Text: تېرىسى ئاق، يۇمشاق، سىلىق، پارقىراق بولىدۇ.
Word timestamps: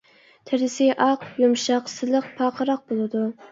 تېرىسى 0.51 0.87
ئاق، 1.07 1.27
يۇمشاق، 1.43 1.93
سىلىق، 1.99 2.33
پارقىراق 2.43 2.85
بولىدۇ. 2.91 3.25